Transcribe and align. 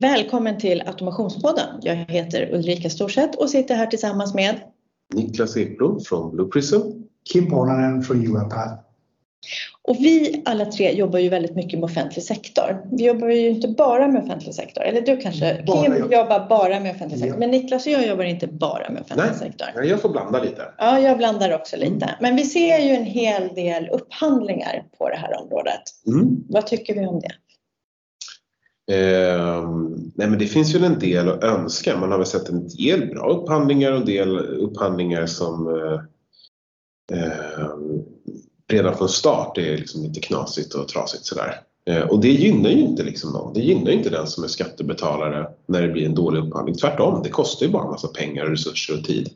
Välkommen 0.00 0.58
till 0.58 0.82
Automationspodden. 0.86 1.66
Jag 1.82 1.94
heter 1.94 2.54
Ulrika 2.54 2.90
Storseth 2.90 3.38
och 3.38 3.50
sitter 3.50 3.74
här 3.74 3.86
tillsammans 3.86 4.34
med 4.34 4.60
Niklas 5.14 5.56
Ekblom 5.56 6.00
från 6.00 6.30
Blue 6.30 6.48
Prism. 6.48 6.80
Kim 7.32 7.50
Ponanen 7.50 8.02
från 8.02 8.16
UiPath. 8.16 8.72
Och 9.82 9.96
vi 9.98 10.42
alla 10.44 10.64
tre 10.64 10.92
jobbar 10.92 11.18
ju 11.18 11.28
väldigt 11.28 11.54
mycket 11.54 11.78
med 11.78 11.84
offentlig 11.84 12.24
sektor. 12.24 12.86
Vi 12.92 13.06
jobbar 13.06 13.28
ju 13.28 13.48
inte 13.48 13.68
bara 13.68 14.08
med 14.08 14.24
offentlig 14.24 14.54
sektor. 14.54 14.82
Eller 14.82 15.00
du 15.00 15.16
kanske, 15.16 15.64
Bara 15.66 15.82
Kim 15.82 15.92
jag. 15.92 16.12
jobbar 16.12 16.48
bara 16.48 16.80
med 16.80 16.94
offentlig 16.94 17.18
sektor. 17.20 17.34
Ja. 17.34 17.38
Men 17.38 17.50
Niklas 17.50 17.86
och 17.86 17.92
jag 17.92 18.06
jobbar 18.06 18.24
inte 18.24 18.46
bara 18.46 18.90
med 18.90 19.02
offentlig 19.02 19.26
Nej. 19.30 19.38
sektor. 19.38 19.68
Ja, 19.74 19.82
jag 19.82 20.02
får 20.02 20.08
blanda 20.08 20.42
lite. 20.42 20.62
Ja, 20.78 21.00
jag 21.00 21.18
blandar 21.18 21.54
också 21.54 21.76
lite. 21.76 22.04
Mm. 22.04 22.16
Men 22.20 22.36
vi 22.36 22.42
ser 22.44 22.78
ju 22.78 22.90
en 22.90 23.04
hel 23.04 23.48
del 23.54 23.88
upphandlingar 23.88 24.84
på 24.98 25.08
det 25.08 25.16
här 25.16 25.42
området. 25.42 25.82
Mm. 26.06 26.44
Vad 26.48 26.66
tycker 26.66 26.94
vi 26.94 27.06
om 27.06 27.20
det? 27.20 27.32
Eh, 28.90 29.70
nej 30.14 30.28
men 30.28 30.38
det 30.38 30.46
finns 30.46 30.74
ju 30.74 30.84
en 30.84 30.98
del 30.98 31.28
att 31.28 31.44
önska. 31.44 32.00
Man 32.00 32.10
har 32.10 32.18
väl 32.18 32.26
sett 32.26 32.48
en 32.48 32.68
del 32.68 33.06
bra 33.06 33.30
upphandlingar 33.30 33.92
och 33.92 33.98
en 33.98 34.06
del 34.06 34.38
upphandlingar 34.38 35.26
som 35.26 35.68
eh, 35.68 36.00
eh, 37.18 37.68
redan 38.68 38.94
från 38.94 39.08
start 39.08 39.58
är 39.58 39.76
liksom 39.76 40.02
lite 40.02 40.20
knasigt 40.20 40.74
och 40.74 40.88
trasigt 40.88 41.24
sådär. 41.24 41.60
Eh, 41.86 42.02
och 42.02 42.20
det 42.20 42.32
gynnar 42.32 42.70
ju 42.70 42.80
inte 42.80 43.02
liksom 43.02 43.32
någon. 43.32 43.54
Det 43.54 43.60
gynnar 43.60 43.90
ju 43.90 43.96
inte 43.96 44.10
den 44.10 44.26
som 44.26 44.44
är 44.44 44.48
skattebetalare 44.48 45.46
när 45.66 45.82
det 45.82 45.88
blir 45.88 46.06
en 46.06 46.14
dålig 46.14 46.40
upphandling. 46.40 46.76
Tvärtom, 46.76 47.22
det 47.22 47.30
kostar 47.30 47.66
ju 47.66 47.72
bara 47.72 47.84
en 47.84 47.90
massa 47.90 48.08
pengar, 48.08 48.46
resurser 48.46 48.98
och 48.98 49.04
tid. 49.04 49.30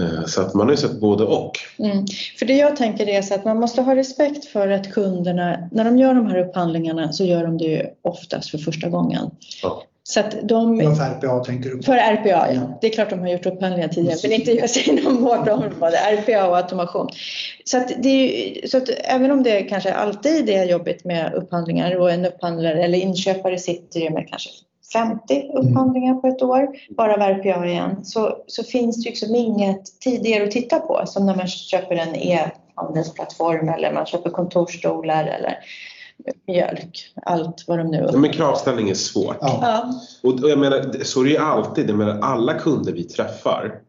Eh, 0.00 0.24
så 0.26 0.40
att 0.42 0.54
man 0.54 0.66
har 0.66 0.72
ju 0.72 0.76
sett 0.76 1.00
både 1.00 1.24
och. 1.24 1.58
Mm. 1.78 2.06
För 2.38 2.46
det 2.46 2.56
jag 2.56 2.76
tänker 2.76 3.08
är 3.08 3.22
så 3.22 3.34
att 3.34 3.44
man 3.44 3.60
måste 3.60 3.82
ha 3.82 3.96
respekt 3.96 4.44
för 4.44 4.68
att 4.68 4.92
kunderna, 4.92 5.68
när 5.72 5.84
de 5.84 5.98
gör 5.98 6.14
de 6.14 6.26
här 6.26 6.38
upphandlingarna 6.38 7.12
så 7.12 7.24
gör 7.24 7.44
de 7.44 7.58
det 7.58 7.64
ju 7.64 7.86
oftast 8.02 8.50
för 8.50 8.58
första 8.58 8.88
gången. 8.88 9.30
Ja. 9.62 9.82
Så 10.04 10.20
att 10.20 10.36
de, 10.42 10.78
för 10.80 11.04
RPA 11.04 11.44
tänker 11.44 11.70
du 11.70 11.76
på? 11.76 11.82
för 11.82 11.96
RPA, 11.96 12.28
ja. 12.28 12.52
Ja. 12.52 12.78
Det 12.80 12.86
är 12.86 12.90
klart 12.92 13.10
de 13.10 13.20
har 13.20 13.28
gjort 13.28 13.46
upphandlingar 13.46 13.88
tidigare, 13.88 14.18
men 14.22 14.32
inte 14.32 14.52
just 14.52 14.86
inom 14.86 15.22
vårt 15.22 15.48
område, 15.48 15.96
RPA 15.96 16.48
och 16.48 16.56
automation. 16.56 17.08
Så 17.64 17.76
att, 17.76 17.92
det 18.02 18.08
är, 18.08 18.54
ju- 18.54 18.68
så 18.68 18.76
att 18.76 18.88
även 19.04 19.30
om 19.30 19.42
det 19.42 19.62
kanske 19.62 19.92
alltid 19.92 20.50
är 20.50 20.64
jobbigt 20.64 21.04
med 21.04 21.34
upphandlingar 21.34 21.96
och 21.96 22.10
en 22.10 22.24
upphandlare 22.26 22.84
eller 22.84 22.98
inköpare 22.98 23.58
sitter 23.58 24.00
ju 24.00 24.10
med 24.10 24.28
kanske 24.28 24.50
50 24.92 25.50
upphandlingar 25.54 26.14
på 26.14 26.26
ett 26.26 26.42
år, 26.42 26.68
bara 26.96 27.14
av 27.14 27.20
RPA 27.20 27.66
igen, 27.66 28.04
så, 28.04 28.36
så 28.46 28.62
finns 28.64 29.02
det 29.02 29.10
liksom 29.10 29.34
inget 29.34 30.00
tidigare 30.00 30.44
att 30.44 30.50
titta 30.50 30.78
på 30.78 31.02
som 31.06 31.26
när 31.26 31.36
man 31.36 31.46
köper 31.46 31.94
en 31.94 32.14
e-handelsplattform 32.14 33.68
eller 33.68 33.92
man 33.92 34.06
köper 34.06 34.30
kontorsstolar 34.30 35.24
eller 35.24 35.58
mjölk, 36.46 37.12
allt 37.22 37.64
vad 37.68 37.78
de 37.78 37.90
nu 37.90 38.08
Ja, 38.12 38.18
Men 38.18 38.32
kravställning 38.32 38.90
är 38.90 38.94
svårt. 38.94 39.36
Ja. 39.40 39.58
Ja, 39.62 39.92
Och 40.22 40.42
och 40.42 40.50
jag 40.50 40.58
menar, 40.58 41.04
så 41.04 41.20
är 41.20 41.24
det 41.24 41.30
ju 41.30 41.38
alltid. 41.38 41.90
Jag 41.90 41.98
menar, 41.98 42.18
alla 42.22 42.54
kunder 42.54 42.92
vi 42.92 43.04
träffar 43.04 43.80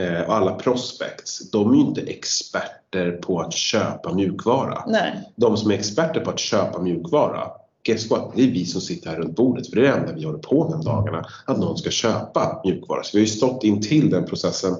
eh, 0.00 0.20
och 0.28 0.34
alla 0.34 0.54
prospects, 0.54 1.50
de 1.50 1.70
är 1.70 1.74
ju 1.74 1.80
inte 1.80 2.00
experter 2.00 3.10
på 3.10 3.40
att 3.40 3.52
köpa 3.52 4.14
mjukvara. 4.14 4.84
nej. 4.86 5.12
De 5.36 5.56
som 5.56 5.70
är 5.70 5.74
experter 5.74 6.20
på 6.20 6.30
att 6.30 6.38
köpa 6.38 6.78
mjukvara, 6.78 7.46
guess 7.88 8.10
what? 8.10 8.32
Det 8.34 8.42
är 8.42 8.50
vi 8.50 8.66
som 8.66 8.80
sitter 8.80 9.10
här 9.10 9.16
runt 9.16 9.36
bordet. 9.36 9.68
För 9.68 9.76
det 9.76 9.86
är 9.86 9.92
det 9.92 9.98
enda 9.98 10.12
vi 10.12 10.24
håller 10.24 10.38
på 10.38 10.64
med 10.64 10.74
om 10.74 10.84
dagarna. 10.84 11.24
Att 11.44 11.58
någon 11.58 11.78
ska 11.78 11.90
köpa 11.90 12.60
mjukvara. 12.64 13.02
Så 13.02 13.10
vi 13.12 13.18
har 13.18 13.26
ju 13.26 13.32
stått 13.32 13.64
in 13.64 13.82
till 13.82 14.10
den 14.10 14.26
processen 14.26 14.76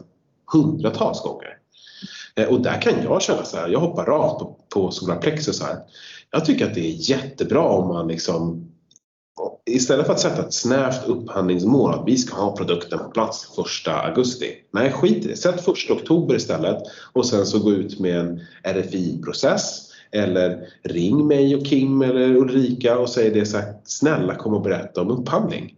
hundratals 0.53 1.23
gånger. 1.23 1.59
Eh, 2.37 2.49
och 2.49 2.61
där 2.61 2.83
kan 2.83 2.93
jag 3.03 3.23
känna 3.23 3.45
så 3.45 3.57
här, 3.57 3.69
jag 3.69 3.81
hoppar 3.81 4.05
rakt 4.05 4.39
på, 4.39 4.57
på 4.75 4.91
solarplexus 4.91 5.63
här. 5.63 5.77
Jag 6.31 6.45
tycker 6.45 6.67
att 6.67 6.75
det 6.75 6.81
är 6.81 7.11
jättebra 7.11 7.63
om 7.63 7.89
man 7.89 8.09
liksom 8.09 8.65
Istället 9.71 10.07
för 10.07 10.13
att 10.13 10.21
sätta 10.21 10.47
ett 10.47 10.55
snävt 10.55 11.07
upphandlingsmål 11.07 11.95
att 11.95 12.03
vi 12.07 12.17
ska 12.17 12.37
ha 12.37 12.57
produkten 12.57 12.99
på 12.99 13.11
plats 13.11 13.59
1 13.87 13.89
augusti. 13.89 14.55
Nej, 14.71 14.93
skit 14.93 15.25
i 15.25 15.29
det. 15.29 15.37
Sätt 15.37 15.69
1 15.69 15.91
oktober 15.91 16.35
istället 16.35 16.83
och 17.13 17.27
sen 17.27 17.47
så 17.47 17.59
gå 17.59 17.73
ut 17.73 18.01
med 18.01 18.19
en 18.21 18.41
RFI-process 18.63 19.88
eller 20.13 20.69
ring 20.83 21.27
mig 21.27 21.57
och 21.57 21.67
Kim 21.67 22.03
eller 22.03 22.37
Ulrika 22.37 22.99
och 22.99 23.09
säg 23.09 23.31
det 23.31 23.47
så 23.47 23.59
här, 23.59 23.75
snälla 23.85 24.35
kom 24.35 24.55
och 24.55 24.63
berätta 24.63 25.01
om 25.01 25.11
upphandling. 25.11 25.75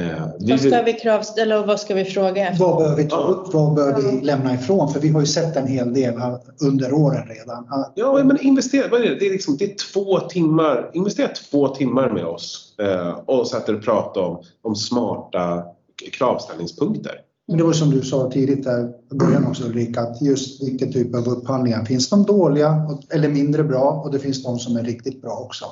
Eh, 0.00 0.26
vi 0.40 0.50
Vad 0.50 0.60
ska 0.60 0.82
vi 0.82 0.92
kravställa 0.92 1.60
och 1.60 1.66
vad 1.66 1.80
ska 1.80 1.94
vi 1.94 2.04
fråga 2.04 2.48
efter? 2.48 2.64
Vad 2.64 2.78
bör 2.78 2.96
vi 2.96 3.04
ta 3.04 3.16
upp? 3.16 3.54
Vad 3.54 3.74
bör 3.74 4.02
vi 4.02 4.20
lämna 4.26 4.54
ifrån? 4.54 4.92
För 4.92 5.00
vi 5.00 5.08
har 5.08 5.20
ju 5.20 5.26
sett 5.26 5.56
en 5.56 5.66
hel 5.66 5.94
del 5.94 6.18
här 6.18 6.38
under 6.62 6.92
åren 6.92 7.28
redan. 7.28 7.66
Ja, 7.70 7.92
Ja, 7.94 8.24
men 8.24 8.40
investera, 8.40 8.88
vad 8.90 9.00
är 9.00 9.04
det? 9.04 9.18
Det 9.18 9.26
är, 9.26 9.30
liksom, 9.30 9.56
det 9.56 9.64
är 9.64 9.74
två 9.92 10.20
timmar, 10.20 10.90
investera 10.94 11.28
två 11.28 11.68
timmar 11.68 12.10
med 12.10 12.24
oss 12.24 12.74
eh, 12.78 13.18
och 13.26 13.46
sätter 13.46 13.76
och 13.76 13.84
pratar 13.84 14.20
om, 14.20 14.42
om 14.62 14.76
smarta 14.76 15.64
kravställningspunkter. 16.12 17.20
Men 17.48 17.58
det 17.58 17.64
var 17.64 17.72
som 17.72 17.90
du 17.90 18.02
sa 18.02 18.30
tidigt 18.30 18.64
där 18.64 18.88
i 19.12 19.14
början 19.14 19.46
också 19.46 19.64
Ulrika, 19.64 20.00
att 20.00 20.22
just 20.22 20.62
vilken 20.62 20.92
typ 20.92 21.14
av 21.14 21.28
upphandlingar. 21.28 21.84
Finns 21.84 22.08
de 22.08 22.22
dåliga 22.22 22.88
eller 23.10 23.28
mindre 23.28 23.64
bra 23.64 24.02
och 24.04 24.12
det 24.12 24.18
finns 24.18 24.42
de 24.42 24.58
som 24.58 24.76
är 24.76 24.82
riktigt 24.82 25.22
bra 25.22 25.32
också. 25.46 25.64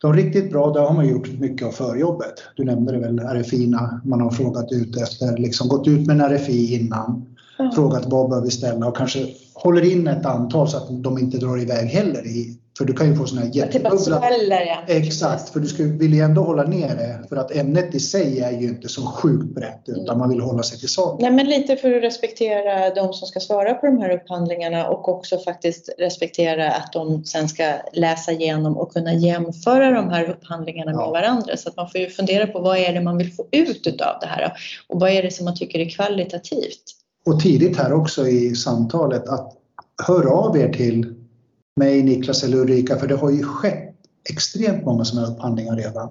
De 0.00 0.14
riktigt 0.14 0.50
bra, 0.50 0.72
där 0.72 0.80
har 0.80 0.94
man 0.94 1.08
gjort 1.08 1.28
mycket 1.38 1.66
av 1.66 1.72
förjobbet. 1.72 2.34
Du 2.56 2.64
nämnde 2.64 2.92
det 2.92 2.98
väl, 2.98 3.18
RFI, 3.18 3.74
man 4.04 4.20
har 4.20 4.30
frågat 4.30 4.72
ut 4.72 4.96
efter, 4.96 5.36
liksom 5.36 5.68
gått 5.68 5.88
ut 5.88 6.06
med 6.06 6.20
en 6.20 6.30
RFI 6.30 6.74
innan, 6.74 7.26
Ja. 7.58 7.72
frågat 7.74 8.04
vad 8.06 8.30
bör 8.30 8.40
vi 8.40 8.50
ställa 8.50 8.86
och 8.86 8.96
kanske 8.96 9.26
håller 9.64 9.92
in 9.92 10.08
ett 10.08 10.26
antal 10.26 10.68
så 10.68 10.76
att 10.76 11.02
de 11.02 11.18
inte 11.18 11.38
drar 11.38 11.62
iväg 11.62 11.86
heller. 11.88 12.26
I, 12.26 12.58
för 12.78 12.84
du 12.84 12.92
kan 12.92 13.06
ju 13.10 13.16
få 13.16 13.26
sådana 13.26 13.46
här 13.46 13.66
Typ 13.66 14.00
sväller 14.00 14.60
ja. 14.60 14.78
Exakt, 14.86 15.48
för 15.48 15.60
du 15.60 15.66
ska, 15.66 15.82
vill 15.82 16.14
ju 16.14 16.20
ändå 16.20 16.42
hålla 16.42 16.62
ner 16.62 16.88
det 16.88 17.28
för 17.28 17.36
att 17.36 17.56
ämnet 17.56 17.94
i 17.94 18.00
sig 18.00 18.40
är 18.40 18.50
ju 18.60 18.68
inte 18.68 18.88
så 18.88 19.02
sjukt 19.06 19.54
brett 19.54 19.82
utan 19.86 20.18
man 20.18 20.28
vill 20.28 20.40
hålla 20.40 20.62
sig 20.62 20.78
till 20.78 20.88
saken. 20.88 21.18
Nej, 21.22 21.30
men 21.32 21.46
lite 21.46 21.76
för 21.76 21.96
att 21.96 22.02
respektera 22.02 22.94
de 22.94 23.12
som 23.12 23.28
ska 23.28 23.40
svara 23.40 23.74
på 23.74 23.86
de 23.86 23.98
här 23.98 24.10
upphandlingarna 24.10 24.88
och 24.88 25.08
också 25.08 25.38
faktiskt 25.38 25.88
respektera 25.98 26.70
att 26.70 26.92
de 26.92 27.24
sen 27.24 27.48
ska 27.48 27.72
läsa 27.92 28.32
igenom 28.32 28.76
och 28.76 28.92
kunna 28.92 29.14
jämföra 29.14 29.90
de 29.90 30.10
här 30.10 30.30
upphandlingarna 30.30 30.90
med 30.90 31.00
Ja. 31.00 31.10
varandra. 31.10 31.56
Så 31.56 31.68
att 31.68 31.76
man 31.76 31.90
får 31.90 32.00
ju 32.00 32.10
fundera 32.10 32.46
på 32.46 32.58
vad 32.60 32.78
är 32.78 32.92
det 32.92 33.00
man 33.00 33.18
vill 33.18 33.32
få 33.32 33.46
ut 33.50 33.86
utav 33.86 34.18
det 34.20 34.26
här 34.26 34.52
och 34.88 35.00
vad 35.00 35.10
är 35.10 35.22
det 35.22 35.30
som 35.30 35.44
man 35.44 35.56
tycker 35.56 35.78
är 35.78 35.90
kvalitativt. 35.90 37.03
Och 37.26 37.40
tidigt 37.40 37.76
här 37.76 37.92
också 37.92 38.28
i 38.28 38.54
samtalet 38.54 39.28
att 39.28 39.52
höra 40.06 40.30
av 40.30 40.56
er 40.56 40.72
till 40.72 41.14
mig, 41.76 42.02
Niklas 42.02 42.44
eller 42.44 42.56
Ulrika 42.56 42.96
för 42.96 43.06
det 43.06 43.16
har 43.16 43.30
ju 43.30 43.42
skett 43.42 43.94
extremt 44.30 44.84
många 44.84 45.04
sådana 45.04 45.28
upphandlingar 45.28 45.76
redan. 45.76 46.10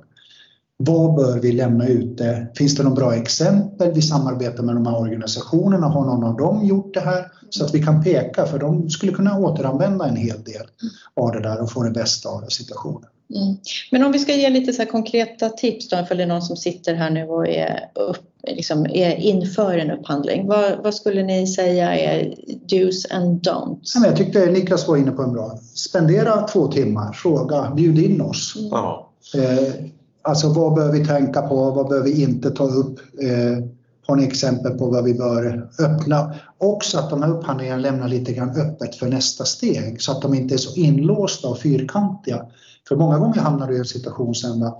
Vad 0.77 1.15
bör 1.15 1.39
vi 1.39 1.51
lämna 1.51 1.87
ute? 1.87 2.47
Finns 2.55 2.75
det 2.75 2.83
några 2.83 2.95
bra 2.95 3.15
exempel? 3.15 3.91
Vi 3.93 4.01
samarbetar 4.01 4.63
med 4.63 4.75
de 4.75 4.85
här 4.85 4.99
organisationerna. 4.99 5.87
Har 5.87 6.05
någon 6.05 6.23
av 6.23 6.37
dem 6.37 6.65
gjort 6.65 6.93
det 6.93 6.99
här? 6.99 7.31
Så 7.49 7.65
att 7.65 7.73
vi 7.75 7.83
kan 7.83 8.03
peka, 8.03 8.45
för 8.45 8.59
de 8.59 8.89
skulle 8.89 9.11
kunna 9.11 9.39
återanvända 9.39 10.07
en 10.07 10.15
hel 10.15 10.43
del 10.43 10.67
av 11.13 11.31
det 11.31 11.39
där 11.39 11.61
och 11.61 11.71
få 11.71 11.83
det 11.83 11.91
bästa 11.91 12.29
av 12.29 12.45
situationen. 12.49 13.09
Mm. 13.35 13.57
Men 13.91 14.03
om 14.03 14.11
vi 14.11 14.19
ska 14.19 14.35
ge 14.35 14.49
lite 14.49 14.73
så 14.73 14.81
här 14.81 14.89
konkreta 14.89 15.49
tips 15.49 15.89
då, 15.89 16.05
för 16.05 16.15
det 16.15 16.23
är 16.23 16.27
någon 16.27 16.41
som 16.41 16.57
sitter 16.57 16.93
här 16.93 17.09
nu 17.09 17.23
och 17.23 17.47
är, 17.47 17.89
upp, 17.95 18.17
liksom 18.47 18.85
är 18.85 19.15
inför 19.15 19.77
en 19.77 19.91
upphandling. 19.91 20.47
Vad, 20.47 20.83
vad 20.83 20.93
skulle 20.93 21.23
ni 21.23 21.47
säga 21.47 21.95
är 21.95 22.35
do's 22.67 23.13
and 23.13 23.47
don'ts? 23.47 23.91
Ja, 23.95 24.05
Jag 24.05 24.17
tyckte 24.17 24.45
Niklas 24.45 24.87
var 24.87 24.97
inne 24.97 25.11
på 25.11 25.21
en 25.21 25.33
bra. 25.33 25.59
Spendera 25.75 26.47
två 26.47 26.67
timmar, 26.67 27.13
fråga, 27.13 27.71
bjud 27.75 27.99
in 27.99 28.21
oss. 28.21 28.53
Ja. 28.71 29.09
Eh, 29.35 29.73
alltså 30.21 30.49
vad 30.49 30.73
bör 30.73 30.91
vi 30.91 31.05
tänka 31.05 31.41
på, 31.41 31.71
vad 31.71 31.87
bör 31.89 32.03
vi 32.03 32.21
inte 32.21 32.51
ta 32.51 32.63
upp? 32.63 32.99
Eh, 33.21 33.65
har 34.07 34.15
ni 34.15 34.23
exempel 34.23 34.71
på 34.71 34.89
vad 34.89 35.03
vi 35.03 35.13
bör 35.13 35.69
öppna? 35.79 36.35
Också 36.57 36.97
att 36.97 37.09
de 37.09 37.21
här 37.21 37.31
upphandlingarna 37.31 37.81
lämnar 37.81 38.07
lite 38.07 38.33
grann 38.33 38.49
öppet 38.49 38.95
för 38.95 39.07
nästa 39.07 39.45
steg 39.45 40.01
så 40.01 40.11
att 40.11 40.21
de 40.21 40.33
inte 40.33 40.55
är 40.55 40.57
så 40.57 40.79
inlåsta 40.79 41.47
och 41.47 41.59
fyrkantiga. 41.59 42.45
För 42.87 42.95
många 42.95 43.19
gånger 43.19 43.39
hamnar 43.39 43.67
du 43.67 43.75
i 43.75 43.79
en 43.79 43.85
situation 43.85 44.35
sen 44.35 44.63
att 44.63 44.79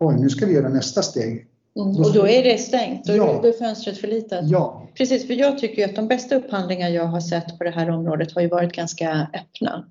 oj, 0.00 0.16
nu 0.20 0.28
ska 0.30 0.46
vi 0.46 0.52
göra 0.52 0.68
nästa 0.68 1.02
steg. 1.02 1.46
Mm. 1.76 1.96
Och 1.96 2.12
då 2.12 2.28
är 2.28 2.44
det 2.44 2.58
stängt, 2.58 3.04
då 3.04 3.16
Ja. 3.16 3.46
är 3.46 3.52
fönstret 3.52 3.98
förlitat. 3.98 4.40
Ja, 4.42 4.80
Precis, 4.94 5.26
för 5.26 5.34
jag 5.34 5.58
tycker 5.58 5.84
att 5.88 5.96
de 5.96 6.08
bästa 6.08 6.34
upphandlingar 6.36 6.88
jag 6.88 7.06
har 7.06 7.20
sett 7.20 7.58
på 7.58 7.64
det 7.64 7.70
här 7.70 7.90
området 7.90 8.34
har 8.34 8.42
ju 8.42 8.48
varit 8.48 8.72
ganska 8.72 9.26
öppna 9.34 9.84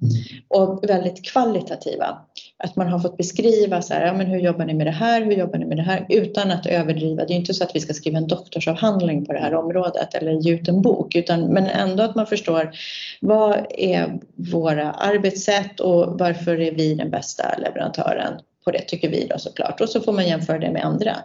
och 0.47 0.83
väldigt 0.89 1.25
kvalitativa. 1.25 2.17
Att 2.63 2.75
man 2.75 2.87
har 2.87 2.99
fått 2.99 3.17
beskriva 3.17 3.81
så 3.81 3.93
här, 3.93 4.05
ja, 4.05 4.13
men 4.13 4.27
hur 4.27 4.39
jobbar 4.39 4.65
ni 4.65 4.73
med 4.73 4.87
det 4.87 4.91
här, 4.91 5.21
hur 5.21 5.31
jobbar 5.31 5.59
ni 5.59 5.65
med 5.65 5.77
det 5.77 5.83
här, 5.83 6.05
utan 6.09 6.51
att 6.51 6.65
överdriva. 6.65 7.25
Det 7.25 7.33
är 7.33 7.35
inte 7.35 7.53
så 7.53 7.63
att 7.63 7.75
vi 7.75 7.79
ska 7.79 7.93
skriva 7.93 8.17
en 8.17 8.27
doktorsavhandling 8.27 9.25
på 9.25 9.33
det 9.33 9.39
här 9.39 9.53
området 9.53 10.13
eller 10.13 10.31
ge 10.31 10.53
ut 10.53 10.67
en 10.67 10.81
bok, 10.81 11.15
utan, 11.15 11.45
men 11.45 11.65
ändå 11.65 12.03
att 12.03 12.15
man 12.15 12.27
förstår 12.27 12.71
vad 13.19 13.65
är 13.69 14.19
våra 14.35 14.91
arbetssätt 14.91 15.79
och 15.79 16.19
varför 16.19 16.61
är 16.61 16.71
vi 16.71 16.95
den 16.95 17.09
bästa 17.09 17.57
leverantören 17.57 18.33
på 18.65 18.71
det 18.71 18.81
tycker 18.81 19.09
vi 19.09 19.27
då 19.27 19.37
såklart 19.37 19.81
och 19.81 19.89
så 19.89 20.01
får 20.01 20.13
man 20.13 20.27
jämföra 20.27 20.59
det 20.59 20.71
med 20.71 20.85
andra. 20.85 21.15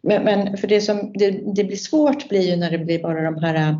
Men, 0.00 0.24
men 0.24 0.56
för 0.56 0.68
det 0.68 0.80
som 0.80 1.12
det, 1.14 1.30
det 1.30 1.64
blir 1.64 1.76
svårt 1.76 2.28
blir 2.28 2.50
ju 2.50 2.56
när 2.56 2.70
det 2.70 2.78
blir 2.78 3.02
bara 3.02 3.22
de 3.22 3.42
här 3.42 3.76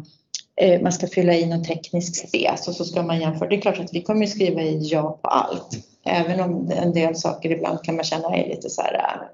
Eh, 0.56 0.80
man 0.80 0.92
ska 0.92 1.06
fylla 1.06 1.34
i 1.34 1.46
någon 1.46 1.64
teknisk 1.64 2.28
spes 2.28 2.68
och 2.68 2.74
så 2.74 2.84
ska 2.84 3.02
man 3.02 3.20
jämföra. 3.20 3.48
Det 3.48 3.56
är 3.56 3.60
klart 3.60 3.80
att 3.80 3.94
vi 3.94 4.02
kommer 4.02 4.26
skriva 4.26 4.62
i 4.62 4.78
ja 4.82 5.18
på 5.22 5.28
allt. 5.28 5.68
Även 6.04 6.40
om 6.40 6.70
en 6.70 6.92
del 6.92 7.16
saker 7.16 7.50
ibland 7.50 7.84
kan 7.84 7.96
man 7.96 8.04
känna 8.04 8.36
är 8.36 8.48
lite 8.48 8.70
så 8.70 8.82
här 8.82 8.94
eh. 8.94 9.28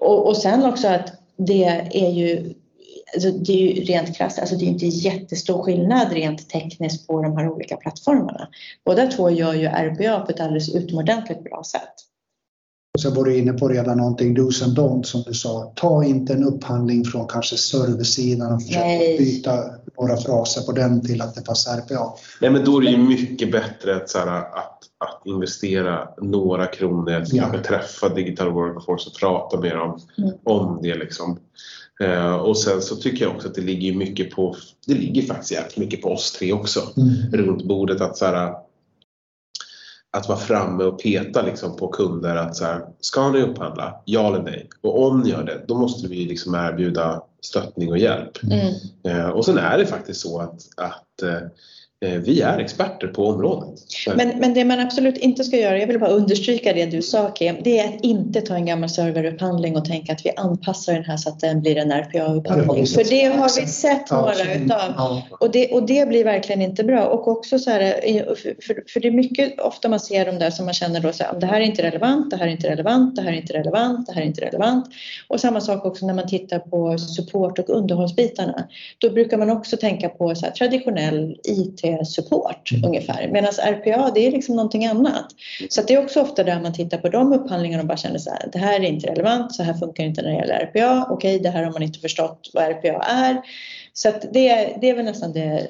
Och, 0.00 0.26
och 0.26 0.36
sen 0.36 0.64
också 0.64 0.88
att 0.88 1.12
det 1.36 1.64
är 1.92 2.10
ju 2.10 2.54
Alltså 3.14 3.30
det 3.30 3.52
är 3.52 3.56
ju 3.56 3.84
rent 3.84 4.16
krasst, 4.16 4.38
alltså 4.38 4.56
det 4.56 4.64
är 4.64 4.68
inte 4.68 4.86
jättestor 4.86 5.62
skillnad 5.62 6.12
rent 6.12 6.48
tekniskt 6.48 7.06
på 7.06 7.22
de 7.22 7.36
här 7.36 7.48
olika 7.48 7.76
plattformarna. 7.76 8.48
Båda 8.84 9.06
två 9.06 9.30
gör 9.30 9.54
ju 9.54 9.66
RPA 9.66 10.20
på 10.20 10.32
ett 10.32 10.40
alldeles 10.40 10.74
utomordentligt 10.74 11.44
bra 11.44 11.62
sätt. 11.64 11.94
Och 12.94 13.00
sen 13.00 13.14
var 13.14 13.24
du 13.24 13.36
inne 13.38 13.52
på 13.52 13.68
redan 13.68 13.98
någonting 13.98 14.34
dos 14.34 14.62
and 14.62 14.78
don't 14.78 15.02
som 15.02 15.22
du 15.26 15.34
sa. 15.34 15.72
Ta 15.76 16.04
inte 16.04 16.32
en 16.32 16.44
upphandling 16.44 17.04
från 17.04 17.28
kanske 17.28 17.56
serversidan 17.56 18.52
och 18.52 18.62
försök 18.62 18.82
Nej. 18.82 19.18
byta 19.18 19.64
några 19.98 20.16
fraser 20.16 20.62
på 20.62 20.72
den 20.72 21.06
till 21.06 21.22
att 21.22 21.34
det 21.34 21.42
passar 21.42 21.76
RPA. 21.78 22.14
Nej 22.40 22.50
men 22.50 22.64
då 22.64 22.78
är 22.78 22.82
det 22.84 22.90
ju 22.90 22.98
mycket 22.98 23.52
bättre 23.52 23.96
att, 23.96 24.10
så 24.10 24.18
här, 24.18 24.26
att, 24.36 24.78
att 24.98 25.22
investera 25.24 26.08
några 26.22 26.66
kronor, 26.66 27.12
att 27.12 27.32
Ja. 27.32 27.42
kanske 27.42 27.68
träffa 27.68 28.08
Digital 28.08 28.52
Workforce 28.52 29.10
och 29.10 29.16
prata 29.20 29.60
med 29.60 29.76
dem 29.76 30.00
Mm. 30.18 30.30
om 30.44 30.78
det. 30.82 30.94
Liksom. 30.94 31.38
Eh, 32.00 32.34
och 32.34 32.58
sen 32.58 32.82
så 32.82 32.96
tycker 32.96 33.24
jag 33.24 33.34
också 33.36 33.48
att 33.48 33.54
det 33.54 33.60
ligger 33.60 33.94
mycket 33.96 34.30
på, 34.30 34.56
det 34.86 34.94
ligger 34.94 35.22
faktiskt 35.22 35.52
jävligt 35.52 35.76
mycket 35.76 36.02
på 36.02 36.08
oss 36.08 36.32
tre 36.32 36.52
också 36.52 36.80
runt 37.32 37.64
bordet 37.64 38.00
att 38.00 38.16
så 38.16 38.24
här, 38.26 38.54
att 40.12 40.28
vara 40.28 40.38
framme 40.38 40.84
och 40.84 41.02
peta 41.02 41.42
liksom 41.42 41.76
på 41.76 41.88
kunder 41.88 42.36
att 42.36 42.56
så 42.56 42.64
här, 42.64 42.82
ska 43.00 43.30
ni 43.30 43.42
upphandla? 43.42 44.02
Ja 44.04 44.26
eller 44.26 44.42
nej? 44.42 44.68
Och 44.82 45.06
om 45.06 45.20
ni 45.20 45.30
gör 45.30 45.42
det, 45.42 45.64
då 45.68 45.78
måste 45.78 46.08
vi 46.08 46.24
liksom 46.24 46.54
erbjuda 46.54 47.22
stöttning 47.42 47.90
och 47.90 47.98
hjälp. 47.98 48.42
Mm. 48.42 48.74
Eh, 49.08 49.28
och 49.28 49.44
sen 49.44 49.58
är 49.58 49.78
det 49.78 49.86
faktiskt 49.86 50.20
så 50.20 50.40
att, 50.40 50.60
att 50.76 51.22
eh, 51.22 51.48
vi 52.02 52.40
är 52.40 52.58
experter 52.58 53.06
på 53.06 53.26
området. 53.26 53.80
Men, 54.16 54.38
men 54.38 54.54
det 54.54 54.64
man 54.64 54.80
absolut 54.80 55.16
inte 55.16 55.44
ska 55.44 55.56
göra, 55.56 55.78
jag 55.78 55.86
vill 55.86 56.00
bara 56.00 56.10
understryka 56.10 56.72
det 56.72 56.86
du 56.86 57.02
sa 57.02 57.30
Kim, 57.30 57.56
det 57.64 57.78
är 57.78 57.88
att 57.88 58.04
inte 58.04 58.40
ta 58.40 58.54
en 58.54 58.66
gammal 58.66 58.88
serverupphandling 58.88 59.76
och 59.76 59.84
tänka 59.84 60.12
att 60.12 60.26
vi 60.26 60.30
anpassar 60.36 60.92
den 60.94 61.04
här 61.04 61.16
så 61.16 61.28
att 61.28 61.40
den 61.40 61.60
blir 61.60 61.76
en 61.76 61.92
RPA-upphandling. 61.92 62.86
För 62.86 63.10
det 63.10 63.24
har 63.24 63.60
vi 63.60 63.66
sett 63.66 64.10
några 64.10 64.54
utav. 64.54 65.22
Och 65.30 65.50
det, 65.50 65.72
och 65.72 65.86
det 65.86 66.08
blir 66.08 66.24
verkligen 66.24 66.62
inte 66.62 66.84
bra. 66.84 67.06
Och 67.06 67.28
också 67.28 67.58
så 67.58 67.70
här, 67.70 67.80
för, 68.34 68.66
för, 68.66 68.82
för 68.92 69.00
det 69.00 69.08
är 69.08 69.12
mycket 69.12 69.60
ofta 69.60 69.88
man 69.88 70.00
ser 70.00 70.26
de 70.26 70.38
där 70.38 70.50
som 70.50 70.64
man 70.64 70.74
känner 70.74 71.00
då 71.00 71.12
så 71.12 71.24
här, 71.24 71.40
det 71.40 71.46
här 71.46 71.60
är 71.60 71.64
inte 71.64 71.82
relevant, 71.82 72.30
det 72.30 72.36
här 72.36 72.46
är 72.46 72.50
inte 72.50 72.68
relevant, 72.68 73.16
det 73.16 73.22
här 73.22 73.32
är 73.32 73.36
inte 73.36 73.52
relevant, 73.52 74.06
det 74.06 74.12
här 74.12 74.22
är 74.22 74.26
inte 74.26 74.40
relevant. 74.40 74.86
Och 75.28 75.40
samma 75.40 75.60
sak 75.60 75.84
också 75.84 76.06
när 76.06 76.14
man 76.14 76.28
tittar 76.28 76.58
på 76.58 76.98
support 77.30 77.58
och 77.58 77.68
underhållsbitarna. 77.68 78.68
Då 78.98 79.10
brukar 79.10 79.38
man 79.38 79.50
också 79.50 79.76
tänka 79.76 80.08
på 80.08 80.34
så 80.34 80.46
traditionell 80.58 81.36
IT-support 81.44 82.72
Mm. 82.72 82.84
ungefär. 82.84 83.28
Medan 83.32 83.52
RPA 83.52 84.10
det 84.14 84.26
är 84.26 84.30
liksom 84.30 84.56
någonting 84.56 84.86
annat. 84.86 85.26
Så 85.68 85.82
det 85.82 85.94
är 85.94 86.04
också 86.04 86.20
ofta 86.20 86.44
där 86.44 86.60
man 86.60 86.72
tittar 86.72 86.98
på 86.98 87.08
de 87.08 87.32
upphandlingarna 87.32 87.82
och 87.82 87.88
bara 87.88 87.96
känner 87.96 88.18
så 88.18 88.30
här, 88.30 88.48
det 88.52 88.58
här 88.58 88.80
är 88.80 88.84
inte 88.84 89.06
relevant, 89.06 89.54
så 89.54 89.62
här 89.62 89.74
funkar 89.74 90.04
inte 90.04 90.22
när 90.22 90.30
det 90.30 90.36
gäller 90.36 90.66
RPA. 90.66 91.06
Okej, 91.10 91.38
det 91.38 91.48
här 91.48 91.64
har 91.64 91.72
man 91.72 91.82
inte 91.82 91.98
förstått 91.98 92.50
vad 92.54 92.64
RPA 92.64 93.02
är. 93.02 93.42
Så 93.92 94.08
det, 94.32 94.76
det 94.80 94.90
är 94.90 94.94
väl 94.94 95.04
nästan 95.04 95.32
det. 95.32 95.68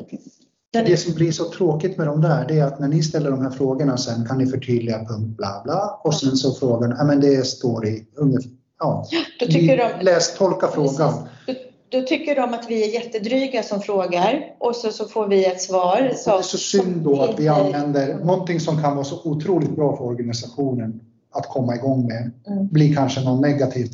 Det 0.73 0.97
som 0.97 1.15
blir 1.15 1.33
så 1.33 1.45
tråkigt 1.45 1.97
med 1.97 2.07
de 2.07 2.21
där 2.21 2.45
det 2.49 2.59
är 2.59 2.65
att 2.65 2.81
när 2.81 2.89
ni 2.89 3.03
ställer 3.03 3.31
de 3.31 3.43
här 3.43 3.51
frågorna 3.51 3.97
sen 3.97 4.27
kan 4.27 4.39
ni 4.39 4.47
förtydliga 4.47 4.99
punkt 4.99 5.37
bla 5.37 5.61
bla 5.65 6.01
och 6.05 6.15
sen 6.15 6.37
så 6.37 6.55
frågan, 6.55 6.95
ja 6.99 7.05
men 7.05 7.21
det 7.21 7.47
står 7.47 7.87
i 7.87 8.07
ungefär, 8.17 8.51
ja. 8.81 9.05
då, 9.41 9.47
tycker 9.47 9.77
de, 9.77 10.05
Läs, 10.05 10.39
tolka 10.39 10.69
frågan. 10.69 11.29
då, 11.47 11.55
då 11.89 12.03
tycker 12.03 12.35
de 12.35 12.55
att 12.55 12.71
vi 12.71 12.85
är 12.85 12.95
jättedryga 12.95 13.63
som 13.63 13.81
frågar 13.81 14.55
och 14.59 14.77
så, 14.77 14.93
så 14.93 15.05
får 15.05 15.29
vi 15.29 15.45
ett 15.45 15.63
svar. 15.63 15.97
Det 15.97 16.31
är 16.31 16.43
så 16.43 16.59
synd 16.59 17.03
då 17.03 17.23
att 17.23 17.39
vi 17.39 17.49
använder 17.49 18.15
någonting 18.15 18.61
som 18.61 18.83
kan 18.83 18.95
vara 18.95 19.05
så 19.05 19.21
otroligt 19.25 19.77
bra 19.77 19.97
för 19.97 20.05
organisationen 20.05 21.01
att 21.33 21.47
komma 21.49 21.75
igång 21.75 22.07
med. 22.07 22.31
Mm. 22.47 22.69
Blir 22.69 22.95
kanske 22.95 23.21
något 23.21 23.41
negativt 23.41 23.93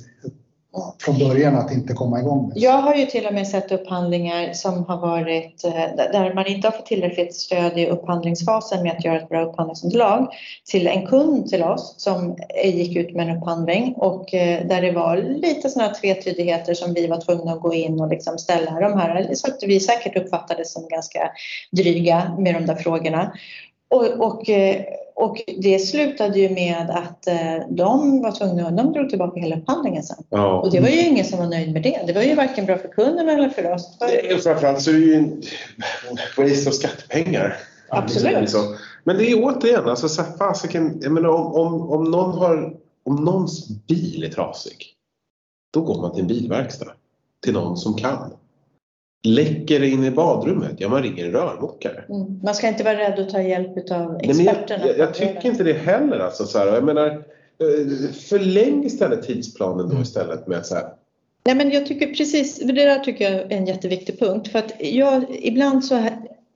från 0.99 1.19
början 1.19 1.57
att 1.57 1.73
inte 1.73 1.93
komma 1.95 2.21
igång 2.21 2.49
med. 2.49 2.59
Jag 2.59 2.73
har 2.73 2.95
ju 2.95 3.07
till 3.07 3.27
och 3.27 3.35
med 3.35 3.49
sett 3.49 3.73
upphandlingar 3.73 4.53
som 4.53 4.85
har 4.85 4.97
varit 4.97 5.65
eh, 5.65 5.73
där 5.97 6.35
man 6.35 6.47
inte 6.47 6.69
har 6.69 6.73
fått 6.73 6.87
tillräckligt 6.87 7.35
stöd 7.35 7.79
i 7.79 7.87
upphandlingsfasen 7.87 8.83
med 8.83 8.93
att 8.93 9.05
göra 9.05 9.17
ett 9.17 9.29
bra 9.29 9.45
upphandlingsunderlag 9.45 10.29
till 10.71 10.87
en 10.87 11.07
kund 11.07 11.47
till 11.47 11.63
oss 11.63 11.95
som 11.99 12.37
eh, 12.63 12.77
gick 12.77 12.97
ut 12.97 13.15
med 13.15 13.29
en 13.29 13.37
upphandling 13.37 13.95
och 13.97 14.35
eh, 14.35 14.67
där 14.67 14.83
det 14.83 14.93
var 14.93 15.17
lite 15.17 15.69
sådana 15.69 15.95
tvetydigheter 15.95 16.75
som 16.75 16.95
vi 16.95 17.07
var 17.07 17.21
tvungna 17.21 17.53
att 17.53 17.61
gå 17.61 17.75
in 17.75 18.01
och 18.01 18.09
liksom 18.09 18.39
ställa 18.39 18.81
de 18.81 18.93
här 18.93 19.35
så 19.35 19.47
att 19.47 19.63
vi 19.63 19.81
säkert 19.81 20.17
uppfattades 20.17 20.73
som 20.73 20.89
ganska 20.89 21.31
dryga 21.73 22.37
med 22.39 22.55
de 22.55 22.67
där 22.67 22.75
frågorna. 22.75 23.33
Och, 23.89 24.21
och, 24.21 24.49
eh, 24.49 24.85
och 25.15 25.41
det 25.57 25.79
slutade 25.79 26.39
ju 26.39 26.51
med 26.51 26.91
att 26.91 27.27
eh, 27.27 27.69
de 27.69 28.23
var 28.23 28.33
tvungna, 28.33 28.71
de 28.71 28.93
drog 28.93 29.11
tillbaka 29.11 29.41
hela 29.41 29.57
upphandlingen 29.57 30.03
sen. 30.03 30.25
Ja. 30.31 30.61
Och 30.61 30.71
det 30.71 30.81
var 30.81 30.89
ju 30.89 31.01
ingen 31.01 31.25
som 31.25 31.39
var 31.39 31.47
nöjd 31.47 31.73
med 31.73 31.83
det. 31.83 32.03
Det 32.07 32.13
var 32.13 32.23
ju 32.23 32.35
varken 32.35 32.67
bra 32.67 32.79
för 32.79 32.89
kunden 32.89 33.29
eller 33.29 33.49
för 33.49 33.73
oss. 33.73 33.99
Det 33.99 34.43
Framförallt 34.43 34.81
så 34.81 34.91
är 34.91 34.95
det 34.95 35.01
ju 35.01 35.15
en 35.15 35.43
waste 36.37 36.69
av 36.69 36.73
skattepengar. 36.73 37.57
Absolut. 37.89 38.41
Liksom. 38.41 38.77
Men 39.05 39.17
det 39.17 39.31
är 39.31 39.45
återigen, 39.45 39.89
alltså, 39.89 40.09
så 40.09 40.23
fasiken, 40.39 40.99
jag 41.03 41.13
menar, 41.13 41.29
om, 41.29 41.55
om, 41.55 41.91
om, 41.91 42.05
någon 42.05 42.39
har, 42.39 42.77
om 43.05 43.25
någons 43.25 43.69
bil 43.69 44.25
är 44.25 44.29
trasig, 44.29 44.77
då 45.73 45.81
går 45.81 46.03
man 46.03 46.13
till 46.13 46.21
en 46.21 46.27
bilverkstad. 46.27 46.93
Till 47.45 47.53
någon 47.53 47.77
som 47.77 47.95
kan. 47.95 48.31
Läcker 49.27 49.81
det 49.81 49.89
in 49.89 50.05
i 50.05 50.11
badrummet, 50.11 50.73
ja 50.79 50.89
man 50.89 51.03
ringer 51.03 51.25
en 51.25 51.33
rörmokare. 51.33 52.05
Mm. 52.09 52.41
Man 52.43 52.55
ska 52.55 52.69
inte 52.69 52.85
vara 52.85 52.99
rädd 52.99 53.19
att 53.19 53.31
ta 53.31 53.43
hjälp 53.43 53.91
av 53.91 54.13
Nej, 54.13 54.27
men 54.27 54.45
jag, 54.45 54.55
experterna. 54.55 54.87
jag, 54.87 54.99
jag 54.99 55.15
tycker 55.15 55.47
inte 55.47 55.65
det 55.65 55.73
heller. 55.73 56.19
Alltså, 56.19 56.45
så 56.45 56.59
här, 56.59 56.67
jag 56.67 56.85
menar, 56.85 57.07
eh, 57.07 58.11
förläng 58.29 58.85
istället 58.85 59.23
tidsplanen 59.23 59.89
då 59.89 60.03
istället 60.03 60.47
med 60.47 60.67
så 60.67 60.75
här, 60.75 60.85
Nej, 61.47 61.55
men 61.55 61.71
jag 61.71 61.87
tycker 61.87 62.07
precis, 62.07 62.59
det 62.59 62.73
där 62.73 62.99
tycker 62.99 63.31
jag 63.31 63.35
är 63.35 63.57
en 63.57 63.67
jätteviktig 63.67 64.19
punkt. 64.19 64.49
För 64.49 64.59
att 64.59 64.73
jag, 64.81 65.25
ibland 65.31 65.85
så 65.85 66.09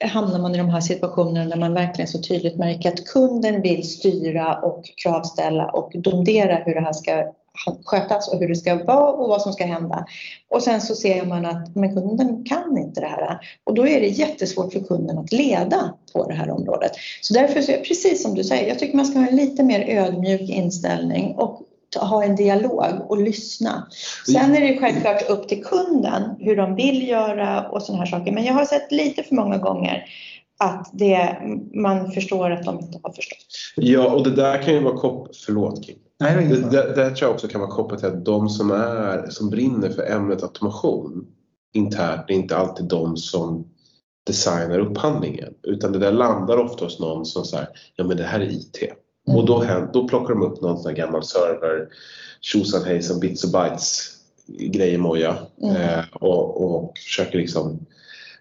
hamnar 0.04 0.38
man 0.38 0.54
i 0.54 0.58
de 0.58 0.68
här 0.68 0.80
situationerna 0.80 1.50
där 1.50 1.56
man 1.56 1.74
verkligen 1.74 2.08
så 2.08 2.22
tydligt 2.22 2.56
märker 2.56 2.88
att 2.88 3.04
kunden 3.04 3.62
vill 3.62 3.90
styra 3.90 4.56
och 4.56 4.84
kravställa 5.02 5.66
och 5.70 5.92
domdera 5.94 6.54
hur 6.54 6.74
det 6.74 6.80
här 6.80 6.92
ska 6.92 7.32
skötas 7.84 8.28
och 8.28 8.40
hur 8.40 8.48
det 8.48 8.56
ska 8.56 8.84
vara 8.84 9.12
och 9.12 9.28
vad 9.28 9.42
som 9.42 9.52
ska 9.52 9.64
hända. 9.64 10.06
Och 10.50 10.62
sen 10.62 10.80
så 10.80 10.94
ser 10.94 11.26
man 11.26 11.46
att 11.46 11.76
men 11.76 11.94
kunden 11.94 12.44
kan 12.44 12.78
inte 12.78 13.00
det 13.00 13.06
här 13.06 13.38
och 13.64 13.74
då 13.74 13.86
är 13.88 14.00
det 14.00 14.06
jättesvårt 14.06 14.72
för 14.72 14.80
kunden 14.80 15.18
att 15.18 15.32
leda 15.32 15.94
på 16.12 16.26
det 16.28 16.34
här 16.34 16.50
området. 16.50 16.92
Så 17.20 17.34
därför 17.34 17.62
så 17.62 17.72
är 17.72 17.78
precis 17.78 18.22
som 18.22 18.34
du 18.34 18.44
säger, 18.44 18.68
jag 18.68 18.78
tycker 18.78 18.96
man 18.96 19.06
ska 19.06 19.18
ha 19.18 19.26
en 19.26 19.36
lite 19.36 19.62
mer 19.62 19.80
ödmjuk 19.80 20.50
inställning 20.50 21.34
och 21.36 21.62
ha 21.96 22.24
en 22.24 22.36
dialog 22.36 22.84
och 23.08 23.22
lyssna. 23.22 23.88
Sen 24.26 24.56
är 24.56 24.60
det 24.60 24.78
självklart 24.78 25.28
upp 25.28 25.48
till 25.48 25.64
kunden 25.64 26.22
hur 26.38 26.56
de 26.56 26.74
vill 26.74 27.08
göra 27.08 27.68
och 27.68 27.82
sådana 27.82 28.04
här 28.04 28.10
saker. 28.10 28.32
Men 28.32 28.44
jag 28.44 28.54
har 28.54 28.64
sett 28.64 28.92
lite 28.92 29.22
för 29.22 29.34
många 29.34 29.58
gånger 29.58 30.04
att 30.60 30.90
det, 30.92 31.38
man 31.74 32.10
förstår 32.12 32.50
att 32.50 32.64
de 32.64 32.80
inte 32.80 32.98
har 33.02 33.12
förstått. 33.12 33.46
Ja, 33.76 34.14
och 34.14 34.24
det 34.24 34.30
där 34.30 34.62
kan 34.62 34.74
ju 34.74 34.80
vara 34.80 34.96
kopplat, 34.96 35.36
förlåt 35.36 35.84
Kim. 35.84 35.98
Nej, 36.20 36.48
det 36.48 36.56
Det, 36.56 36.70
det, 36.70 36.94
det 36.94 37.10
tror 37.10 37.28
jag 37.28 37.30
också 37.30 37.48
kan 37.48 37.60
vara 37.60 37.70
kopplat 37.70 38.00
till 38.00 38.08
att 38.08 38.24
de 38.24 38.48
som, 38.48 38.70
är, 38.70 39.30
som 39.30 39.50
brinner 39.50 39.90
för 39.90 40.02
ämnet 40.02 40.42
automation 40.42 41.26
internt 41.74 42.24
är 42.28 42.34
inte 42.34 42.56
alltid 42.56 42.86
de 42.86 43.16
som 43.16 43.66
designar 44.26 44.78
upphandlingen. 44.78 45.54
Utan 45.62 45.92
det 45.92 45.98
där 45.98 46.12
landar 46.12 46.56
ofta 46.56 46.84
hos 46.84 47.00
någon 47.00 47.26
som 47.26 47.44
säger 47.44 47.68
ja 47.96 48.04
men 48.04 48.16
det 48.16 48.24
här 48.24 48.40
är 48.40 48.52
IT. 48.52 48.78
Mm. 49.28 49.38
Och 49.38 49.46
då, 49.46 49.64
då 49.92 50.08
plockar 50.08 50.34
de 50.34 50.42
upp 50.42 50.62
någon 50.62 50.78
sån 50.78 50.90
här 50.90 50.96
gammal 50.96 51.24
server, 51.24 51.88
tjosan 52.40 52.84
hejsan, 52.84 53.20
bits 53.20 53.44
och 53.44 53.50
bytes 53.50 54.16
grejemoja 54.58 55.36
Mm. 55.62 55.76
eh, 55.76 56.04
och, 56.12 56.64
och 56.64 56.98
försöker 56.98 57.38
liksom 57.38 57.86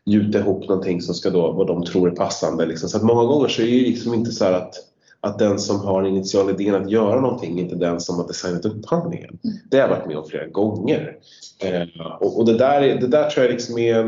gjuta 0.06 0.39
ihop 0.39 0.70
någonting 0.70 1.01
som 1.01 1.15
ska 1.15 1.29
då, 1.29 1.51
vad 1.51 1.68
de 1.68 1.84
tror 1.84 2.12
är 2.12 2.15
passande. 2.15 2.65
Liksom. 2.65 2.89
Så 2.89 2.98
att 2.98 3.03
många 3.03 3.24
gånger 3.24 3.48
så 3.48 3.62
är 3.62 3.65
det 3.65 3.72
ju 3.72 3.86
liksom 3.86 4.13
inte 4.13 4.32
så 4.32 4.46
att, 4.46 4.74
att 5.22 5.39
den 5.39 5.60
som 5.60 5.79
har 5.79 6.03
initial 6.03 6.50
idén 6.50 6.75
att 6.75 6.91
göra 6.91 7.22
någonting 7.22 7.60
är 7.60 7.63
inte 7.63 7.75
den 7.75 8.00
som 8.00 8.15
har 8.15 8.27
designat 8.27 8.65
upphandlingen. 8.65 9.39
Mm. 9.44 9.58
Det 9.72 9.77
har 9.77 9.88
jag 9.88 9.96
varit 9.96 10.08
med 10.08 10.18
om 10.18 10.25
flera 10.29 10.48
gånger. 10.48 11.18
Eh, 11.63 12.06
och, 12.20 12.38
och 12.38 12.46
det, 12.46 12.58
där 12.58 12.82
är, 12.82 13.01
det 13.01 13.08
där 13.08 13.29
tror 13.29 13.46
jag 13.46 13.51
liksom 13.51 13.77
är 13.77 13.96
en... 13.96 14.08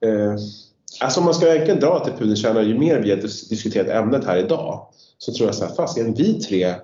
Eh, 0.00 0.36
alltså 1.00 1.20
om 1.20 1.24
man 1.24 1.34
ska 1.34 1.46
egentligen 1.46 1.80
dra 1.80 2.04
till 2.04 2.12
pudelns 2.12 2.42
kärna, 2.42 2.62
ju 2.62 2.78
mer 2.78 3.00
vi 3.00 3.10
har 3.10 3.18
dis- 3.18 3.48
diskuterat 3.48 3.88
ämnet 3.88 4.24
här 4.24 4.36
idag 4.36 4.86
så 5.18 5.32
tror 5.32 5.48
jag 5.48 5.54
så 5.54 5.64
här, 5.64 5.74
fasiken 5.74 6.14
vi 6.14 6.40
tre, 6.40 6.74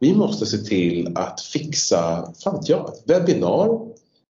vi 0.00 0.14
måste 0.14 0.46
se 0.46 0.56
till 0.58 1.12
att 1.14 1.40
fixa, 1.40 2.32
fan 2.44 2.62
jag, 2.66 2.88
ett 2.88 3.10
webbinar 3.10 3.80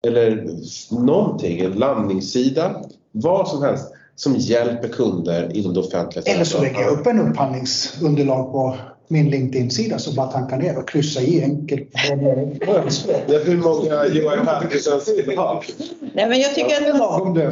eller 0.07 0.49
någonting, 0.91 1.61
en 1.61 1.73
landningssida, 1.73 2.83
vad 3.21 3.49
som 3.49 3.63
helst 3.63 3.93
som 4.15 4.37
hjälper 4.37 4.89
kunder 4.89 5.57
inom 5.57 5.75
det 5.75 5.81
offentliga. 5.81 6.25
Eller 6.35 6.45
så 6.45 6.63
lägger 6.63 6.81
jag 6.81 6.93
upp 6.93 7.07
en 7.07 7.21
upphandlingsunderlag 7.21 8.53
på 8.53 8.77
min 9.09 9.31
LinkedIn-sida 9.31 9.99
så 9.99 10.13
bara 10.13 10.27
tankar 10.27 10.57
ner 10.57 10.79
och 10.79 10.89
kryssa 10.89 11.21
i 11.21 11.43
enkelt. 11.43 11.89
Ja, 11.93 13.39
hur 13.39 13.57
många 13.57 14.07
Johan 14.07 14.47
Petterssons 14.47 15.09
vill 15.09 15.39
ha? 15.39 15.63
Nej, 16.15 16.29
men 16.29 16.41
jag 16.41 16.55
tycker 16.55 16.77
att 16.77 16.99
man, 16.99 17.35
nej, 17.35 17.51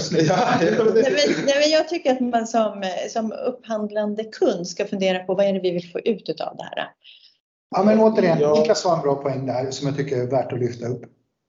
men, 1.60 1.70
jag 1.70 1.88
tycker 1.88 2.12
att 2.12 2.20
man 2.20 2.46
som, 2.46 2.84
som 3.10 3.32
upphandlande 3.32 4.24
kund 4.24 4.66
ska 4.66 4.84
fundera 4.86 5.18
på 5.18 5.34
vad 5.34 5.46
är 5.46 5.52
det 5.52 5.60
vi 5.60 5.70
vill 5.70 5.90
få 5.92 6.00
ut 6.00 6.40
av 6.40 6.56
det 6.56 6.62
här. 6.62 6.88
Ja, 7.76 7.82
men 7.82 8.00
återigen. 8.00 8.38
Niklas 8.38 8.84
har 8.84 8.96
en 8.96 9.02
bra 9.02 9.14
poäng 9.14 9.46
där 9.46 9.70
som 9.70 9.88
jag 9.88 9.96
tycker 9.96 10.16
är 10.16 10.26
värt 10.26 10.52
att 10.52 10.58
lyfta 10.58 10.86
upp. 10.86 11.02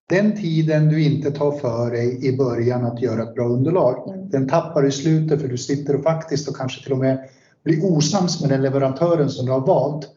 Den 0.08 0.36
tiden 0.36 0.88
du 0.88 1.02
inte 1.04 1.30
tar 1.30 1.52
för 1.52 1.90
dig 1.90 2.26
i 2.26 2.36
början 2.36 2.84
att 2.84 3.02
göra 3.02 3.22
ett 3.22 3.34
bra 3.34 3.44
underlag, 3.48 4.08
Mm. 4.14 4.30
den 4.30 4.48
tappar 4.48 4.82
du 4.82 4.88
i 4.88 4.92
slutet 4.92 5.40
för 5.40 5.48
du 5.48 5.56
sitter 5.58 5.96
och 5.96 6.02
faktiskt 6.02 6.48
och 6.48 6.56
kanske 6.56 6.82
till 6.82 6.92
och 6.92 6.98
med 6.98 7.18
blir 7.64 7.84
osams 7.84 8.40
med 8.40 8.50
den 8.50 8.62
leverantören 8.62 9.30
som 9.30 9.46
du 9.46 9.52
har 9.52 9.60
valt. 9.66 10.08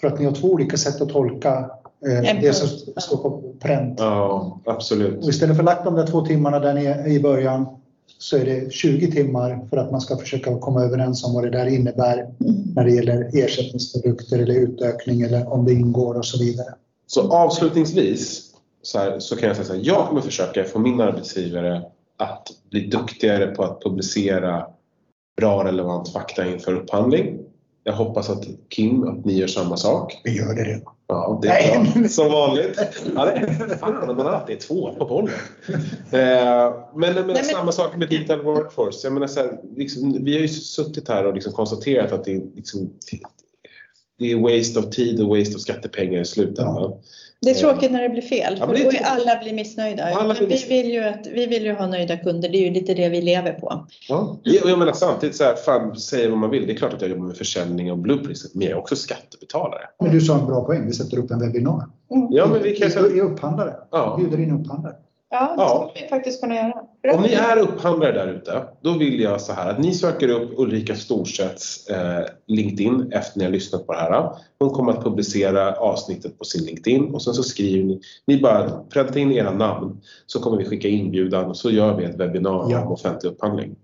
För 0.00 0.08
att 0.08 0.18
ni 0.18 0.24
har 0.24 0.32
två 0.32 0.48
olika 0.52 0.76
sätt 0.76 1.00
att 1.00 1.08
tolka 1.08 1.70
eh, 2.06 2.40
det 2.40 2.52
som 2.56 2.68
står 3.00 3.16
på 3.16 3.42
pränt. 3.60 3.94
Ja, 3.98 4.58
absolut. 4.64 5.22
Och 5.24 5.28
istället 5.30 5.56
för 5.56 5.62
att 5.62 5.66
lagt 5.66 5.84
de 5.84 5.94
där 5.94 6.06
två 6.06 6.26
timmarna 6.26 6.58
där 6.58 6.74
ni 6.74 7.14
i 7.14 7.20
början 7.20 7.66
så 8.18 8.36
är 8.36 8.44
det 8.44 8.72
20 8.72 9.12
timmar 9.12 9.66
för 9.70 9.76
att 9.76 9.90
man 9.90 10.00
ska 10.00 10.16
försöka 10.16 10.58
komma 10.58 10.82
överens 10.84 11.24
om 11.24 11.34
vad 11.34 11.44
det 11.44 11.50
där 11.50 11.66
innebär 11.66 12.18
Mm. 12.18 12.54
när 12.74 12.84
det 12.84 12.90
gäller 12.90 13.30
ersättningsprodukter 13.34 14.38
eller 14.38 14.54
utökning 14.54 15.20
eller 15.22 15.52
om 15.52 15.64
det 15.64 15.72
ingår 15.72 16.14
och 16.14 16.26
så 16.26 16.38
vidare. 16.38 16.74
Så 17.06 17.32
avslutningsvis 17.32 18.42
så, 18.86 18.98
här, 18.98 19.18
så 19.18 19.36
kan 19.36 19.46
jag 19.46 19.56
säga 19.56 19.66
så 19.66 19.74
här, 19.74 19.80
jag 19.84 20.08
kommer 20.08 20.20
försöka 20.20 20.64
få 20.64 20.78
min 20.78 21.00
arbetsgivare 21.00 21.82
att 22.16 22.48
bli 22.70 22.86
duktigare 22.86 23.46
på 23.46 23.64
att 23.64 23.82
publicera 23.82 24.66
bra 25.36 25.64
relevant 25.64 26.12
fakta 26.12 26.46
inför 26.46 26.74
upphandling. 26.74 27.38
Jag 27.84 27.92
hoppas 27.92 28.30
att 28.30 28.44
Kim, 28.68 29.08
att 29.08 29.24
ni 29.24 29.32
gör 29.32 29.46
samma 29.46 29.76
sak. 29.76 30.20
Vi 30.24 30.36
gör 30.36 30.54
det 30.54 30.64
redan. 30.64 30.92
Ja, 31.06 31.38
det 31.42 31.48
är 31.48 31.52
Nej. 31.52 31.92
bra. 31.94 32.08
Som 32.08 32.32
vanligt. 32.32 32.80
Ja, 33.14 33.24
det 33.24 33.30
är, 33.32 33.76
fan, 33.76 34.16
man 34.16 34.26
alltid 34.26 34.56
är 34.56 34.60
två 34.60 34.94
på 34.94 35.04
bollen. 35.04 35.34
Eh, 36.10 36.74
men, 36.94 37.14
men, 37.14 37.26
men- 37.26 37.44
samma 37.44 37.72
sak 37.72 37.96
med 37.96 38.08
Digital 38.08 38.42
Workforce. 38.42 39.06
Jag 39.06 39.12
menar, 39.12 39.26
så 39.26 39.40
här, 39.40 39.60
liksom, 39.76 40.24
vi 40.24 40.32
har 40.34 40.40
ju 40.40 40.48
suttit 40.48 41.08
här 41.08 41.26
och 41.26 41.34
liksom 41.34 41.52
konstaterat 41.52 42.12
att 42.12 42.24
det 42.24 42.42
liksom, 42.54 42.90
det 44.18 44.32
är 44.32 44.36
waste 44.58 44.78
of 44.78 44.90
tid 44.90 45.20
och 45.22 45.38
waste 45.38 45.54
of 45.54 45.60
skattepengar 45.60 46.20
i 46.20 46.24
slutändan. 46.24 46.92
Det 47.40 47.50
är 47.50 47.54
tråkigt 47.54 47.92
när 47.92 48.02
det 48.02 48.08
blir 48.08 48.22
fel. 48.22 48.56
Ja, 48.60 48.66
för 48.66 48.74
är 48.74 48.84
då 48.84 48.90
är 48.90 49.02
alla 49.04 49.38
blir 49.42 49.52
missnöjda. 49.54 50.04
Alla 50.04 50.34
blir 50.34 50.40
Men 50.42 50.48
vi, 50.48 50.54
missnöjda. 50.54 50.82
vill 50.82 50.92
ju 50.92 51.04
att, 51.04 51.26
vi 51.26 51.46
vill 51.46 51.64
ju 51.64 51.72
ha 51.72 51.86
nöjda 51.86 52.16
kunder. 52.16 52.48
Det 52.48 52.58
är 52.58 52.62
ju 52.62 52.70
lite 52.70 52.94
det 52.94 53.08
vi 53.08 53.22
lever 53.22 53.52
på. 53.52 53.86
Ja. 54.08 54.38
Jag, 54.42 54.70
jag 54.70 54.78
menar 54.78 54.92
samtidigt, 54.92 55.36
så 55.36 55.44
här, 55.44 55.54
fan, 55.54 55.96
säg 55.96 56.28
vad 56.28 56.38
man 56.38 56.50
vill. 56.50 56.66
Det 56.66 56.72
är 56.72 56.76
klart 56.76 56.92
att 56.94 57.00
jag 57.00 57.10
jobbar 57.10 57.26
med 57.26 57.36
försäljning 57.36 57.92
och 57.92 57.98
blueprints, 57.98 58.54
men 58.54 58.62
jag 58.62 58.70
är 58.70 58.78
också 58.78 58.96
skattebetalare. 58.96 59.82
Men 60.00 60.12
du 60.12 60.20
sa 60.20 60.38
en 60.38 60.46
bra 60.46 60.64
poäng, 60.64 60.86
vi 60.86 60.92
sätter 60.92 61.18
upp 61.18 61.30
en 61.30 61.38
webbinar. 61.40 61.84
Ja, 62.30 62.46
men 62.46 62.62
vi 62.62 62.76
kan 62.76 62.90
säga, 62.90 63.06
I 63.16 63.20
upphandlare, 63.20 63.74
ja. 63.90 64.16
bjuder 64.20 64.38
in 64.42 64.60
upphandlare. 64.60 64.94
Ja, 65.30 65.40
det 65.56 65.62
Ja. 65.62 65.90
skulle 65.92 66.04
vi 66.04 66.08
faktiskt 66.10 66.40
kunna 66.40 66.54
göra. 66.54 66.85
Om 67.14 67.22
ni 67.22 67.32
är 67.32 67.56
upphandlare 67.58 68.12
där 68.12 68.26
ute, 68.32 68.62
då 68.80 68.92
vill 68.98 69.20
jag 69.20 69.40
så 69.40 69.52
här 69.52 69.70
att 69.70 69.78
ni 69.78 69.94
söker 69.94 70.28
upp 70.28 70.52
Ulrika 70.56 70.94
Storsets 70.94 71.86
eh, 71.90 72.24
LinkedIn 72.46 73.12
efter 73.12 73.38
ni 73.38 73.44
har 73.44 73.52
lyssnat 73.52 73.86
på 73.86 73.92
det 73.92 73.98
här. 73.98 74.30
Hon 74.58 74.70
kommer 74.70 74.92
att 74.92 75.04
publicera 75.04 75.72
avsnittet 75.72 76.38
på 76.38 76.44
sin 76.44 76.64
LinkedIn 76.66 77.14
och 77.14 77.22
sen 77.22 77.34
så 77.34 77.42
skriver 77.42 77.84
ni, 77.84 78.00
ni 78.26 78.40
bara 78.40 78.70
pränta 78.70 79.18
in 79.18 79.32
era 79.32 79.50
namn 79.52 80.00
så 80.26 80.40
kommer 80.40 80.56
vi 80.56 80.64
skicka 80.64 80.88
inbjudan 80.88 81.44
och 81.44 81.56
så 81.56 81.70
gör 81.70 81.96
vi 81.96 82.04
ett 82.04 82.16
webbinar 82.20 82.66
Ja. 82.70 82.82
om 82.84 82.92
offentlig 82.92 83.30
upphandling. 83.30 83.76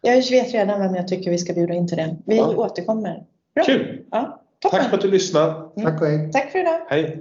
Jag 0.00 0.16
vet 0.16 0.54
redan 0.54 0.80
vem 0.80 0.94
jag 0.94 1.08
tycker 1.08 1.30
vi 1.30 1.38
ska 1.38 1.52
bjuda 1.52 1.74
in 1.74 1.88
till 1.88 1.96
det. 1.96 2.16
Vi 2.26 2.36
Ja. 2.36 2.54
återkommer. 2.56 3.22
Bra. 3.54 3.64
Kul! 3.64 4.02
Ja. 4.10 4.40
Tack 4.70 4.88
för 4.90 4.96
att 4.96 5.02
du 5.02 5.10
lyssnade. 5.10 5.54
Tack 5.82 6.00
och 6.00 6.06
hej. 6.06 6.30
Tack 6.32 6.52
för 6.52 6.58
idag. 6.58 6.80
Hej! 6.88 7.20